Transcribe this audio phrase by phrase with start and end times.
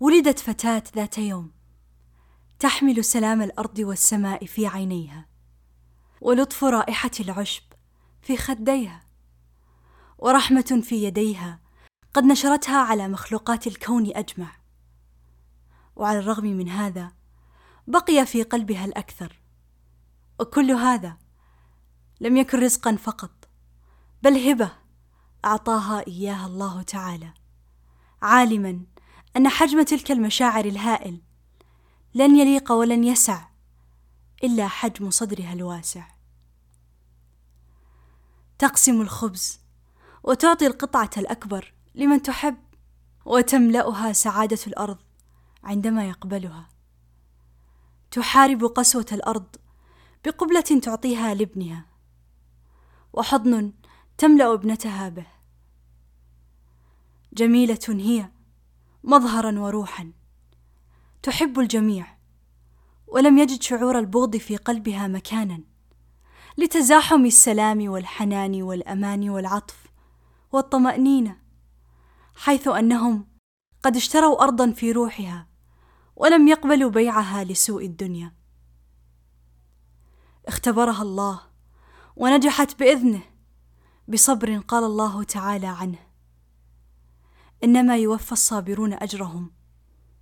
[0.00, 1.52] ولدت فتاة ذات يوم
[2.58, 5.26] تحمل سلام الأرض والسماء في عينيها
[6.20, 7.62] ولطف رائحة العشب
[8.22, 9.00] في خديها
[10.18, 11.60] ورحمة في يديها
[12.14, 14.52] قد نشرتها على مخلوقات الكون أجمع
[15.96, 17.12] وعلى الرغم من هذا
[17.86, 19.40] بقي في قلبها الأكثر
[20.40, 21.16] وكل هذا
[22.20, 23.48] لم يكن رزقا فقط
[24.22, 24.72] بل هبة
[25.44, 27.34] أعطاها إياها الله تعالى
[28.22, 28.80] عالما
[29.38, 31.20] أن حجم تلك المشاعر الهائل
[32.14, 33.48] لن يليق ولن يسع
[34.44, 36.08] إلا حجم صدرها الواسع.
[38.58, 39.60] تقسم الخبز
[40.24, 42.56] وتعطي القطعة الأكبر لمن تحب
[43.24, 44.98] وتملأها سعادة الأرض
[45.64, 46.68] عندما يقبلها.
[48.10, 49.56] تحارب قسوة الأرض
[50.24, 51.86] بقبلة تعطيها لابنها
[53.12, 53.72] وحضن
[54.18, 55.26] تملأ ابنتها به.
[57.32, 58.37] جميلة هي
[59.08, 60.12] مظهرا وروحا.
[61.22, 62.18] تحب الجميع
[63.06, 65.60] ولم يجد شعور البغض في قلبها مكانا.
[66.58, 69.86] لتزاحم السلام والحنان والأمان والعطف
[70.52, 71.38] والطمأنينة
[72.36, 73.26] حيث أنهم
[73.82, 75.46] قد اشتروا ارضا في روحها
[76.16, 78.34] ولم يقبلوا بيعها لسوء الدنيا.
[80.46, 81.40] اختبرها الله
[82.16, 83.22] ونجحت بإذنه
[84.08, 86.07] بصبر قال الله تعالى عنه.
[87.64, 89.50] إنما يوفى الصابرون أجرهم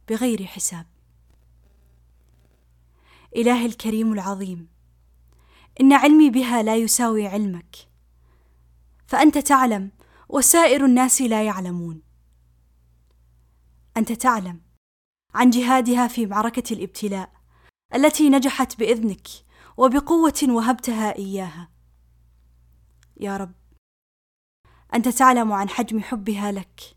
[0.09, 0.87] بغير حساب.
[3.37, 4.69] إلهي الكريم العظيم
[5.81, 7.77] إن علمي بها لا يساوي علمك
[9.07, 9.91] فأنت تعلم
[10.29, 12.03] وسائر الناس لا يعلمون.
[13.97, 14.61] أنت تعلم
[15.35, 17.33] عن جهادها في معركة الإبتلاء
[17.95, 19.29] التي نجحت بإذنك
[19.77, 21.71] وبقوة وهبتها إياها.
[23.21, 23.53] يا رب
[24.95, 26.97] أنت تعلم عن حجم حبها لك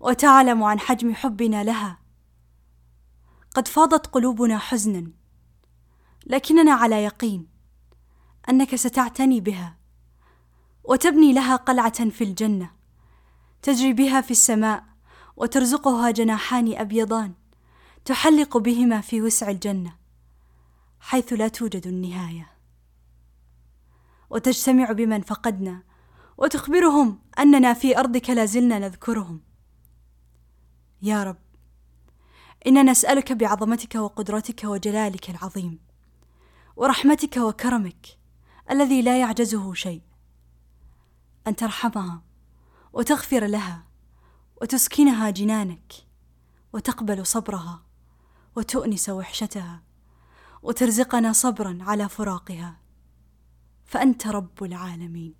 [0.00, 1.98] وتعلم عن حجم حبنا لها.
[3.54, 5.10] قد فاضت قلوبنا حزنا
[6.26, 7.48] لكننا على يقين
[8.48, 9.76] أنك ستعتني بها
[10.84, 12.70] وتبني لها قلعة في الجنة
[13.62, 14.84] تجري بها في السماء
[15.36, 17.34] وترزقها جناحان أبيضان
[18.04, 19.96] تحلق بهما في وسع الجنة
[21.00, 22.50] حيث لا توجد النهاية.
[24.30, 25.82] وتجتمع بمن فقدنا
[26.38, 29.49] وتخبرهم أننا في أرضك لازلنا نذكرهم.
[31.02, 31.36] يا رب.
[32.66, 35.78] إنا نسألك بعظمتك وقدرتك وجلالك العظيم
[36.76, 38.06] ورحمتك وكرمك
[38.70, 40.02] الذي لا يعجزه شيء.
[41.46, 42.22] أن ترحمها
[42.92, 43.84] وتغفر لها
[44.62, 45.92] وتسكنها جنانك
[46.72, 47.82] وتقبل صبرها
[48.56, 49.82] وتؤنس وحشتها
[50.62, 52.80] وترزقنا صبرا على فراقها.
[53.84, 55.39] فأنت رب العالمين.